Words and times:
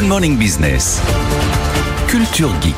Good 0.00 0.08
Morning 0.08 0.38
Business. 0.38 0.98
Culture 2.08 2.48
Geek. 2.62 2.74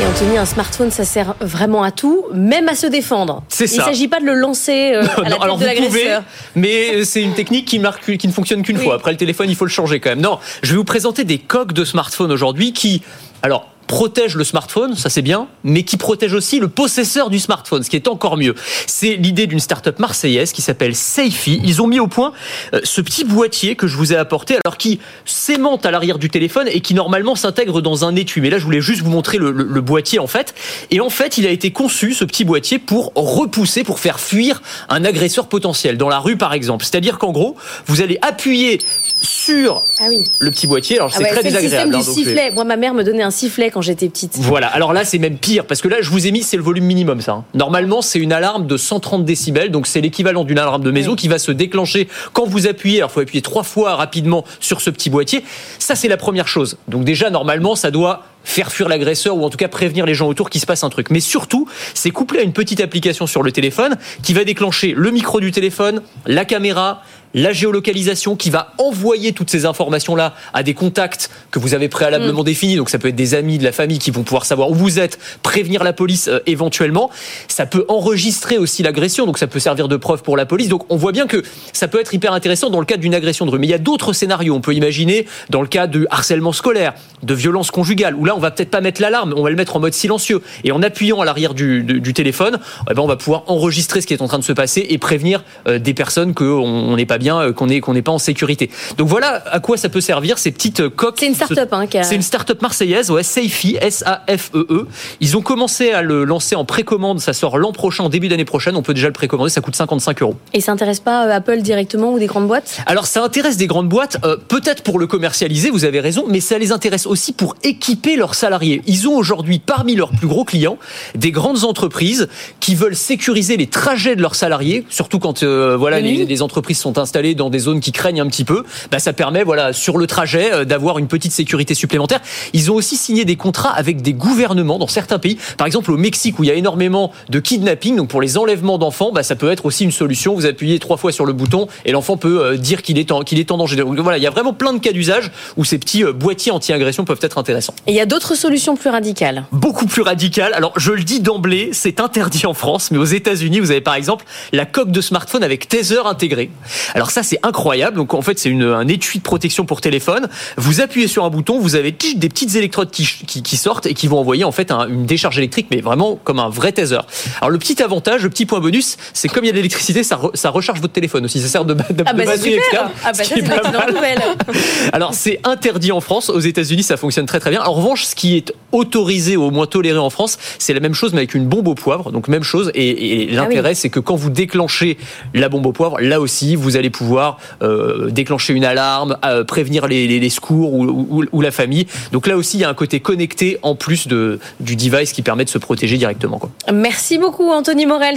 Et 0.00 0.04
Anthony, 0.04 0.36
un 0.36 0.44
smartphone, 0.44 0.90
ça 0.90 1.04
sert 1.04 1.36
vraiment 1.40 1.84
à 1.84 1.92
tout, 1.92 2.24
même 2.34 2.68
à 2.68 2.74
se 2.74 2.88
défendre. 2.88 3.44
C'est 3.46 3.66
Il 3.70 3.76
ne 3.76 3.82
ça. 3.82 3.84
s'agit 3.84 4.08
pas 4.08 4.18
de 4.18 4.24
le 4.24 4.34
lancer 4.34 4.94
euh, 4.94 5.02
à 5.18 5.22
la 5.22 5.28
Non, 5.28 5.36
tête 5.36 5.42
alors 5.44 5.58
de 5.58 5.64
vous 5.64 5.86
pouvez, 5.86 6.18
mais 6.56 7.04
c'est 7.04 7.22
une 7.22 7.34
technique 7.34 7.68
qui, 7.68 7.78
marque, 7.78 8.16
qui 8.16 8.26
ne 8.26 8.32
fonctionne 8.32 8.64
qu'une 8.64 8.78
Oui. 8.78 8.84
fois. 8.84 8.96
Après 8.96 9.12
le 9.12 9.16
téléphone, 9.16 9.48
il 9.48 9.54
faut 9.54 9.64
le 9.64 9.70
changer 9.70 10.00
quand 10.00 10.10
même. 10.10 10.20
Non, 10.20 10.40
je 10.64 10.72
vais 10.72 10.76
vous 10.76 10.82
présenter 10.82 11.22
des 11.22 11.38
coques 11.38 11.72
de 11.72 11.84
smartphone 11.84 12.32
aujourd'hui 12.32 12.72
qui, 12.72 13.00
alors, 13.44 13.68
protègent 13.86 14.34
le 14.36 14.44
smartphone, 14.44 14.94
ça 14.94 15.08
c'est 15.10 15.22
bien, 15.22 15.48
mais 15.64 15.82
qui 15.84 15.96
protègent 15.96 16.34
aussi 16.34 16.58
le 16.58 16.68
possesseur 16.68 17.30
du 17.30 17.38
smartphone, 17.38 17.82
ce 17.82 17.90
qui 17.90 17.96
est 17.96 18.08
encore 18.08 18.36
mieux. 18.36 18.54
C'est 18.86 19.14
l'idée 19.16 19.46
d'une 19.46 19.60
start-up 19.60 19.98
marseillaise 19.98 20.52
qui 20.52 20.62
s'appelle 20.62 20.94
Safety. 20.94 21.60
Ils 21.64 21.80
ont 21.82 21.86
mis 21.86 22.00
au 22.00 22.06
point 22.06 22.32
euh, 22.74 22.80
ce 22.84 23.00
petit 23.00 23.24
boîtier 23.24 23.76
que 23.76 23.86
je 23.86 23.96
vous 23.96 24.12
ai 24.12 24.16
apporté, 24.16 24.56
alors 24.64 24.76
qui 24.76 25.00
s'aimante 25.24 25.86
à 25.86 25.90
l'arrière 25.90 26.18
du 26.18 26.28
téléphone 26.30 26.66
et 26.70 26.80
qui 26.80 26.94
normalement 26.94 27.34
s'intègre 27.36 27.80
dans 27.80 28.04
un 28.04 28.16
étui. 28.16 28.40
Mais 28.40 28.50
là, 28.50 28.58
je 28.58 28.64
voulais 28.64 28.80
juste 28.80 29.02
vous 29.02 29.10
montrer 29.10 29.38
le, 29.38 29.50
le- 29.52 29.64
le 29.64 29.80
boîtier 29.80 30.18
en 30.18 30.26
fait. 30.26 30.54
Et 30.90 31.00
en 31.00 31.10
fait, 31.10 31.38
il 31.38 31.46
a 31.46 31.50
été 31.50 31.70
conçu, 31.70 32.12
ce 32.14 32.24
petit 32.24 32.44
boîtier, 32.44 32.78
pour 32.78 33.12
repousser, 33.14 33.84
pour 33.84 33.98
faire 34.00 34.18
fuir 34.20 34.62
un 34.88 35.04
agresseur 35.04 35.46
potentiel 35.46 35.96
dans 35.96 36.08
la 36.08 36.18
rue 36.18 36.36
par 36.36 36.52
exemple. 36.54 36.84
C'est-à-dire 36.84 37.18
qu'en 37.18 37.30
gros, 37.32 37.56
vous 37.86 38.00
allez 38.00 38.18
appuyer 38.22 38.78
sur 39.22 39.82
Ah 40.00 40.04
oui. 40.08 40.24
le 40.40 40.50
petit 40.50 40.66
boîtier. 40.66 40.96
Alors 40.96 41.10
Ah 41.12 41.16
c'est 41.18 41.24
ouais, 41.24 41.30
très 41.30 41.42
c'est 41.42 41.50
le 41.50 41.60
système 41.60 41.90
désagréable. 41.90 42.04
du 42.04 42.10
hein, 42.10 42.14
sifflet. 42.14 42.50
Moi, 42.52 42.64
ma 42.64 42.76
mère 42.76 42.94
me 42.94 43.02
donnait 43.02 43.22
un 43.22 43.30
sifflet 43.30 43.70
quand 43.76 43.82
j'étais 43.82 44.08
petite. 44.08 44.38
voilà, 44.38 44.68
alors 44.68 44.94
là 44.94 45.04
c'est 45.04 45.18
même 45.18 45.36
pire 45.36 45.66
parce 45.66 45.82
que 45.82 45.88
là 45.88 45.98
je 46.00 46.08
vous 46.08 46.26
ai 46.26 46.30
mis 46.32 46.42
c'est 46.42 46.56
le 46.56 46.62
volume 46.62 46.84
minimum 46.86 47.20
ça. 47.20 47.32
hein. 47.32 47.44
Normalement 47.52 48.00
c'est 48.00 48.18
une 48.18 48.32
alarme 48.32 48.66
de 48.66 48.78
130 48.78 49.22
décibels 49.26 49.70
donc 49.70 49.86
c'est 49.86 50.00
l'équivalent 50.00 50.44
d'une 50.44 50.58
alarme 50.58 50.82
de 50.82 50.90
maison 50.90 51.10
Oui. 51.10 51.16
qui 51.16 51.28
va 51.28 51.38
se 51.38 51.52
déclencher 51.52 52.08
quand 52.32 52.46
vous 52.46 52.66
appuyez. 52.66 53.00
Alors 53.00 53.10
il 53.10 53.12
faut 53.12 53.20
appuyer 53.20 53.42
trois 53.42 53.64
fois 53.64 53.94
rapidement 53.96 54.44
sur 54.60 54.80
ce 54.80 54.88
petit 54.88 55.10
boîtier. 55.10 55.44
Ça 55.78 55.94
c'est 55.94 56.08
la 56.08 56.16
première 56.16 56.48
chose. 56.48 56.78
Donc 56.88 57.04
déjà 57.04 57.28
normalement 57.28 57.74
ça 57.76 57.90
doit 57.90 58.22
faire 58.46 58.70
fuir 58.70 58.88
l'agresseur 58.88 59.36
ou 59.36 59.44
en 59.44 59.50
tout 59.50 59.58
cas 59.58 59.68
prévenir 59.68 60.06
les 60.06 60.14
gens 60.14 60.28
autour 60.28 60.48
qu'il 60.50 60.60
se 60.60 60.66
passe 60.66 60.84
un 60.84 60.88
truc. 60.88 61.10
Mais 61.10 61.20
surtout, 61.20 61.68
c'est 61.94 62.10
couplé 62.10 62.38
à 62.38 62.42
une 62.42 62.52
petite 62.52 62.80
application 62.80 63.26
sur 63.26 63.42
le 63.42 63.50
téléphone 63.50 63.96
qui 64.22 64.32
va 64.32 64.44
déclencher 64.44 64.94
le 64.96 65.10
micro 65.10 65.40
du 65.40 65.50
téléphone, 65.50 66.00
la 66.26 66.44
caméra, 66.44 67.02
la 67.36 67.52
géolocalisation 67.52 68.34
qui 68.34 68.50
va 68.50 68.72
envoyer 68.78 69.32
toutes 69.32 69.50
ces 69.50 69.66
informations-là 69.66 70.34
à 70.54 70.62
des 70.62 70.74
contacts 70.74 71.30
que 71.50 71.58
vous 71.58 71.74
avez 71.74 71.88
préalablement 71.88 72.44
définis. 72.44 72.76
Donc 72.76 72.88
ça 72.88 72.98
peut 72.98 73.08
être 73.08 73.16
des 73.16 73.34
amis, 73.34 73.58
de 73.58 73.64
la 73.64 73.72
famille 73.72 73.98
qui 73.98 74.10
vont 74.10 74.22
pouvoir 74.22 74.46
savoir 74.46 74.70
où 74.70 74.74
vous 74.74 74.98
êtes, 74.98 75.18
prévenir 75.42 75.84
la 75.84 75.92
police 75.92 76.28
euh, 76.28 76.40
éventuellement. 76.46 77.10
Ça 77.48 77.66
peut 77.66 77.84
enregistrer 77.88 78.58
aussi 78.58 78.82
l'agression, 78.82 79.26
donc 79.26 79.38
ça 79.38 79.46
peut 79.46 79.58
servir 79.58 79.88
de 79.88 79.96
preuve 79.96 80.22
pour 80.22 80.36
la 80.36 80.46
police. 80.46 80.68
Donc 80.68 80.84
on 80.88 80.96
voit 80.96 81.12
bien 81.12 81.26
que 81.26 81.42
ça 81.72 81.88
peut 81.88 82.00
être 82.00 82.14
hyper 82.14 82.32
intéressant 82.32 82.70
dans 82.70 82.80
le 82.80 82.86
cadre 82.86 83.02
d'une 83.02 83.14
agression 83.14 83.44
de 83.44 83.50
rue. 83.50 83.58
Mais 83.58 83.66
il 83.66 83.70
y 83.70 83.74
a 83.74 83.78
d'autres 83.78 84.12
scénarios. 84.12 84.54
On 84.54 84.60
peut 84.60 84.74
imaginer 84.74 85.26
dans 85.50 85.60
le 85.60 85.68
cas 85.68 85.86
de 85.86 86.06
harcèlement 86.10 86.52
scolaire, 86.52 86.94
de 87.22 87.34
violence 87.34 87.70
conjugale, 87.70 88.14
où 88.14 88.24
là 88.24 88.34
on 88.36 88.40
va 88.40 88.50
peut-être 88.50 88.70
pas 88.70 88.80
mettre 88.80 89.00
l'alarme, 89.00 89.34
on 89.36 89.42
va 89.42 89.50
le 89.50 89.56
mettre 89.56 89.76
en 89.76 89.80
mode 89.80 89.94
silencieux. 89.94 90.40
Et 90.64 90.72
en 90.72 90.82
appuyant 90.82 91.20
à 91.20 91.24
l'arrière 91.24 91.54
du, 91.54 91.82
du- 91.82 92.00
du 92.00 92.12
téléphone, 92.14 92.58
eh 92.90 92.94
ben, 92.94 93.02
on 93.02 93.06
va 93.06 93.16
pouvoir 93.16 93.44
enregistrer 93.46 94.00
ce 94.00 94.06
qui 94.06 94.14
est 94.14 94.22
en 94.22 94.28
train 94.28 94.38
de 94.38 94.44
se 94.44 94.52
passer 94.52 94.86
et 94.88 94.98
prévenir 94.98 95.42
euh, 95.68 95.78
des 95.78 95.94
personnes 95.94 96.34
qu'on 96.34 96.44
on 96.46 96.96
n'est 96.96 97.06
pas 97.06 97.18
bien, 97.18 97.40
euh, 97.40 97.52
qu'on 97.52 97.66
n'est 97.66 97.80
qu'on 97.80 97.94
n'est 97.94 98.02
pas 98.02 98.12
en 98.12 98.18
sécurité. 98.18 98.70
Donc 98.98 99.08
voilà 99.08 99.42
à 99.50 99.60
quoi 99.60 99.76
ça 99.76 99.88
peut 99.88 100.00
servir 100.00 100.38
ces 100.38 100.50
petites 100.52 100.80
euh, 100.80 100.90
coques. 100.90 101.16
C'est 101.18 101.26
une 101.26 101.34
start-up 101.34 101.68
hein, 101.72 101.86
C'est 102.02 102.14
une 102.14 102.22
start-up 102.22 102.60
marseillaise, 102.62 103.10
ouais, 103.10 103.22
S-A-F-E-E. 103.22 104.66
E 104.70 104.86
Ils 105.20 105.36
ont 105.36 105.42
commencé 105.42 105.92
à 105.92 106.02
le 106.02 106.24
lancer 106.24 106.54
en 106.56 106.64
précommande. 106.64 107.20
Ça 107.20 107.32
sort 107.32 107.58
l'an 107.58 107.72
prochain, 107.72 108.08
début 108.08 108.28
d'année 108.28 108.44
prochaine. 108.44 108.76
On 108.76 108.82
peut 108.82 108.94
déjà 108.94 109.06
le 109.08 109.12
précommander. 109.12 109.50
Ça 109.50 109.60
coûte 109.60 109.76
55 109.76 110.22
euros. 110.22 110.36
Et 110.52 110.60
ça 110.60 110.72
intéresse 110.72 111.00
pas 111.00 111.22
Apple 111.22 111.60
directement 111.62 112.12
ou 112.12 112.18
des 112.18 112.26
grandes 112.26 112.46
boîtes? 112.48 112.80
Alors 112.86 113.06
ça 113.06 113.22
intéresse 113.22 113.56
des 113.56 113.66
grandes 113.66 113.88
boîtes, 113.88 114.18
euh, 114.24 114.36
peut-être 114.48 114.82
pour 114.82 114.98
le 114.98 115.06
commercialiser, 115.06 115.70
vous 115.70 115.84
avez 115.84 116.00
raison, 116.00 116.24
mais 116.28 116.40
ça 116.40 116.58
les 116.58 116.72
intéresse 116.72 117.06
aussi 117.06 117.32
pour 117.32 117.54
équiper 117.62 118.16
leurs 118.26 118.34
salariés. 118.34 118.82
Ils 118.88 119.06
ont 119.06 119.16
aujourd'hui 119.16 119.60
parmi 119.60 119.94
leurs 119.94 120.10
plus 120.10 120.26
gros 120.26 120.44
clients 120.44 120.78
des 121.14 121.30
grandes 121.30 121.62
entreprises 121.62 122.26
qui 122.58 122.74
veulent 122.74 122.96
sécuriser 122.96 123.56
les 123.56 123.68
trajets 123.68 124.16
de 124.16 124.20
leurs 124.20 124.34
salariés, 124.34 124.84
surtout 124.90 125.20
quand 125.20 125.44
euh, 125.44 125.76
voilà 125.78 126.00
les, 126.00 126.42
entreprises 126.42 126.78
sont 126.78 126.98
installées 126.98 127.36
dans 127.36 127.50
des 127.50 127.60
zones 127.60 127.78
qui 127.78 127.92
craignent 127.92 128.20
un 128.20 128.26
petit 128.26 128.44
peu. 128.44 128.64
Bah, 128.90 128.98
ça 128.98 129.12
permet 129.12 129.44
voilà 129.44 129.72
sur 129.72 129.96
le 129.96 130.08
trajet 130.08 130.52
euh, 130.52 130.64
d'avoir 130.64 130.98
une 130.98 131.06
petite 131.06 131.30
sécurité 131.30 131.74
supplémentaire. 131.74 132.20
Ils 132.52 132.72
ont 132.72 132.74
aussi 132.74 132.96
signé 132.96 133.24
des 133.24 133.36
contrats 133.36 133.70
avec 133.70 134.02
des 134.02 134.12
gouvernements 134.12 134.78
dans 134.78 134.88
certains 134.88 135.20
pays, 135.20 135.38
par 135.56 135.68
exemple 135.68 135.92
au 135.92 135.96
Mexique 135.96 136.40
où 136.40 136.42
il 136.42 136.48
y 136.48 136.50
a 136.50 136.54
énormément 136.54 137.12
de 137.28 137.38
kidnapping, 137.38 137.94
donc 137.94 138.08
pour 138.08 138.20
les 138.20 138.38
enlèvements 138.38 138.78
d'enfants, 138.78 139.12
bah, 139.12 139.22
ça 139.22 139.36
peut 139.36 139.52
être 139.52 139.66
aussi 139.66 139.84
une 139.84 139.92
solution. 139.92 140.34
Vous 140.34 140.46
appuyez 140.46 140.80
trois 140.80 140.96
fois 140.96 141.12
sur 141.12 141.26
le 141.26 141.32
bouton 141.32 141.68
et 141.84 141.92
l'enfant 141.92 142.16
peut 142.16 142.44
euh, 142.44 142.56
dire 142.56 142.82
qu'il 142.82 142.98
est 142.98 143.12
en 143.12 143.20
qu'il 143.22 143.38
est 143.38 143.52
en 143.52 143.56
danger. 143.56 143.76
Donc 143.76 143.96
voilà, 144.00 144.18
il 144.18 144.24
y 144.24 144.26
a 144.26 144.30
vraiment 144.30 144.52
plein 144.52 144.72
de 144.72 144.80
cas 144.80 144.90
d'usage 144.90 145.30
où 145.56 145.64
ces 145.64 145.78
petits 145.78 146.02
euh, 146.02 146.12
boîtiers 146.12 146.50
anti-agression 146.50 147.04
peuvent 147.04 147.20
être 147.22 147.38
intéressants 147.38 147.74
Et 147.86 147.92
il 147.92 147.96
y 147.96 148.00
a 148.00 148.05
d'autres 148.06 148.34
solutions 148.34 148.76
plus 148.76 148.90
radicales. 148.90 149.44
beaucoup 149.52 149.86
plus 149.86 150.02
radical. 150.02 150.52
Alors, 150.54 150.72
je 150.76 150.92
le 150.92 151.02
dis 151.02 151.20
d'emblée, 151.20 151.70
c'est 151.72 152.00
interdit 152.00 152.46
en 152.46 152.54
France, 152.54 152.90
mais 152.90 152.98
aux 152.98 153.04
États-Unis, 153.04 153.60
vous 153.60 153.70
avez 153.70 153.80
par 153.80 153.94
exemple 153.94 154.24
la 154.52 154.64
coque 154.66 154.90
de 154.90 155.00
smartphone 155.00 155.42
avec 155.42 155.68
taser 155.68 155.98
intégré. 156.04 156.50
Alors 156.94 157.10
ça, 157.10 157.22
c'est 157.22 157.38
incroyable. 157.42 157.96
Donc 157.96 158.14
en 158.14 158.22
fait, 158.22 158.38
c'est 158.38 158.50
un 158.52 158.88
étui 158.88 159.18
de 159.18 159.24
protection 159.24 159.64
pour 159.64 159.80
téléphone. 159.80 160.28
Vous 160.56 160.80
appuyez 160.80 161.08
sur 161.08 161.24
un 161.24 161.30
bouton, 161.30 161.58
vous 161.58 161.74
avez 161.74 161.92
des 161.92 162.28
petites 162.28 162.54
électrodes 162.54 162.90
qui, 162.90 163.06
qui- 163.26 163.42
qui 163.42 163.56
sortent 163.56 163.86
et 163.86 163.94
qui 163.94 164.06
vont 164.06 164.18
envoyer 164.18 164.44
en 164.44 164.52
fait 164.52 164.70
un- 164.70 164.86
une 164.88 165.06
décharge 165.06 165.38
électrique, 165.38 165.66
mais 165.70 165.80
vraiment 165.80 166.16
comme 166.22 166.38
un 166.38 166.48
vrai 166.48 166.72
taser. 166.72 166.98
Alors 167.40 167.50
le 167.50 167.58
petit 167.58 167.82
avantage, 167.82 168.22
le 168.22 168.30
petit 168.30 168.46
point 168.46 168.60
bonus, 168.60 168.96
c'est 169.12 169.28
comme 169.28 169.44
il 169.44 169.48
y 169.48 169.50
a 169.50 169.52
de 169.52 169.56
l'électricité, 169.56 170.02
ça, 170.02 170.16
re- 170.16 170.34
ça 170.36 170.50
recharge 170.50 170.80
votre 170.80 170.92
téléphone 170.92 171.24
aussi. 171.24 171.40
Ça 171.40 171.48
sert 171.48 171.64
de, 171.64 171.74
de- 171.74 171.82
Ah 171.88 171.92
de 171.92 172.02
bah 172.02 172.06
c'est 172.18 172.24
batterie 172.26 172.54
externe, 172.54 172.90
Ah 173.04 173.12
bah 173.12 173.24
ça 173.24 173.24
c'est 173.24 173.92
nouvelle 173.92 174.22
Alors 174.92 175.14
c'est 175.14 175.40
interdit 175.44 175.92
en 175.92 176.00
France, 176.00 176.30
aux 176.30 176.38
États-Unis 176.40 176.82
ça 176.82 176.96
fonctionne 176.96 177.26
très 177.26 177.40
très 177.40 177.50
bien. 177.50 177.62
En 177.62 177.72
revanche, 177.72 177.95
ce 178.04 178.14
qui 178.14 178.36
est 178.36 178.52
autorisé 178.72 179.36
ou 179.36 179.42
au 179.44 179.50
moins 179.50 179.66
toléré 179.66 179.98
en 179.98 180.10
France, 180.10 180.38
c'est 180.58 180.74
la 180.74 180.80
même 180.80 180.92
chose 180.94 181.12
mais 181.12 181.20
avec 181.20 181.34
une 181.34 181.46
bombe 181.46 181.68
au 181.68 181.74
poivre. 181.74 182.10
Donc 182.12 182.28
même 182.28 182.42
chose. 182.42 182.70
Et, 182.74 183.22
et 183.22 183.26
l'intérêt 183.28 183.74
c'est 183.74 183.88
que 183.90 184.00
quand 184.00 184.16
vous 184.16 184.30
déclenchez 184.30 184.98
la 185.34 185.48
bombe 185.48 185.64
au 185.66 185.72
poivre, 185.72 185.98
là 186.00 186.20
aussi 186.20 186.56
vous 186.56 186.76
allez 186.76 186.90
pouvoir 186.90 187.38
euh, 187.62 188.10
déclencher 188.10 188.52
une 188.52 188.64
alarme, 188.64 189.16
euh, 189.24 189.44
prévenir 189.44 189.86
les, 189.86 190.06
les- 190.06 190.20
les 190.20 190.30
secours 190.30 190.74
ou, 190.74 190.84
ou- 190.84 191.24
ou 191.32 191.40
la 191.40 191.50
famille. 191.50 191.86
Donc 192.12 192.26
là 192.26 192.36
aussi 192.36 192.58
il 192.58 192.60
y 192.60 192.64
a 192.64 192.68
un 192.68 192.74
côté 192.74 193.00
connecté 193.00 193.58
en 193.62 193.74
plus 193.74 194.08
de, 194.08 194.38
du 194.60 194.76
device 194.76 195.12
qui 195.12 195.22
permet 195.22 195.44
de 195.44 195.50
se 195.50 195.58
protéger 195.58 195.96
directement. 195.96 196.38
Quoi. 196.38 196.50
Merci 196.72 197.18
beaucoup 197.18 197.50
Anthony 197.50 197.86
Morel. 197.86 198.16